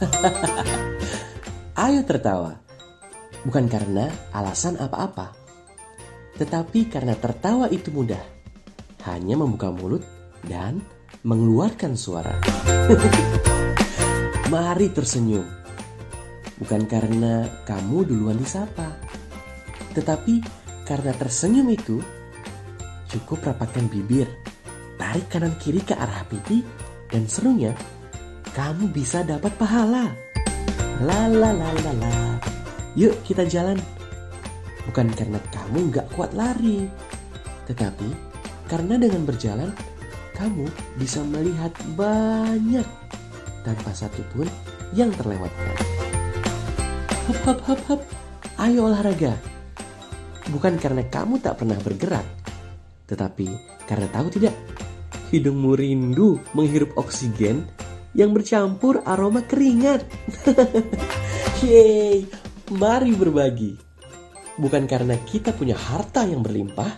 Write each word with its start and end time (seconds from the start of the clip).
Ayo 1.84 2.00
tertawa. 2.06 2.58
Bukan 3.44 3.68
karena 3.68 4.08
alasan 4.32 4.80
apa-apa. 4.80 5.36
Tetapi 6.40 6.90
karena 6.90 7.14
tertawa 7.14 7.70
itu 7.70 7.92
mudah. 7.94 8.20
Hanya 9.04 9.36
membuka 9.36 9.68
mulut 9.68 10.02
dan 10.48 10.80
mengeluarkan 11.22 11.94
suara. 11.94 12.40
Mari 14.52 14.88
tersenyum. 14.90 15.44
Bukan 16.58 16.88
karena 16.88 17.46
kamu 17.68 18.08
duluan 18.08 18.38
disapa. 18.40 18.96
Tetapi 19.92 20.40
karena 20.88 21.12
tersenyum 21.14 21.68
itu 21.70 22.00
cukup 23.12 23.46
rapatkan 23.52 23.86
bibir, 23.86 24.26
tarik 24.98 25.30
kanan 25.30 25.54
kiri 25.60 25.82
ke 25.82 25.94
arah 25.94 26.26
pipi, 26.26 26.66
dan 27.10 27.30
serunya 27.30 27.70
kamu 28.54 28.94
bisa 28.94 29.26
dapat 29.26 29.50
pahala. 29.58 30.14
La 31.02 31.26
la 31.26 31.50
la 31.50 31.74
la 31.74 31.92
la. 31.98 32.14
Yuk 32.94 33.18
kita 33.26 33.42
jalan. 33.50 33.74
Bukan 34.86 35.10
karena 35.10 35.42
kamu 35.50 35.90
nggak 35.90 36.06
kuat 36.14 36.30
lari, 36.38 36.86
tetapi 37.66 38.14
karena 38.70 38.94
dengan 38.94 39.26
berjalan 39.26 39.74
kamu 40.38 40.70
bisa 40.94 41.18
melihat 41.26 41.74
banyak 41.98 42.86
tanpa 43.66 43.90
satu 43.90 44.22
pun 44.30 44.46
yang 44.94 45.10
terlewatkan. 45.18 45.74
Hop 47.26 47.38
hop 47.42 47.58
hop 47.66 47.80
hop. 47.90 48.00
Ayo 48.62 48.86
olahraga. 48.86 49.34
Bukan 50.54 50.78
karena 50.78 51.02
kamu 51.10 51.42
tak 51.42 51.58
pernah 51.58 51.80
bergerak, 51.82 52.22
tetapi 53.10 53.50
karena 53.88 54.06
tahu 54.14 54.30
tidak, 54.30 54.54
hidungmu 55.34 55.74
rindu 55.74 56.38
menghirup 56.54 56.94
oksigen 56.94 57.66
yang 58.14 58.30
bercampur 58.30 59.02
aroma 59.02 59.42
keringat. 59.44 60.06
Yeay, 61.60 62.24
mari 62.74 63.12
berbagi. 63.12 63.74
Bukan 64.54 64.86
karena 64.86 65.18
kita 65.26 65.50
punya 65.50 65.74
harta 65.74 66.22
yang 66.22 66.40
berlimpah, 66.40 66.94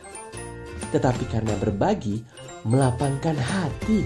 tetapi 0.92 1.24
karena 1.32 1.56
berbagi 1.56 2.20
melapangkan 2.68 3.32
hati, 3.32 4.04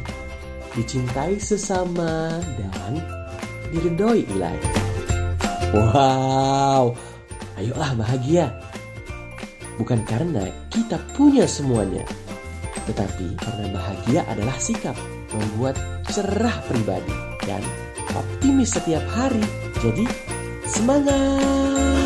dicintai 0.78 1.42
sesama 1.42 2.30
dan 2.54 3.02
diridhoi 3.74 4.22
ilahi. 4.30 4.62
Wow, 5.74 6.94
ayolah 7.58 7.92
bahagia. 7.98 8.54
Bukan 9.78 10.06
karena 10.06 10.46
kita 10.70 11.00
punya 11.16 11.48
semuanya, 11.48 12.06
tetapi 12.90 13.38
karena 13.38 13.66
bahagia 13.70 14.20
adalah 14.26 14.58
sikap 14.58 14.98
membuat 15.30 15.78
cerah 16.10 16.58
pribadi 16.66 17.14
dan 17.46 17.62
optimis 18.10 18.74
setiap 18.74 19.06
hari. 19.14 19.42
Jadi, 19.78 20.04
semangat! 20.66 21.99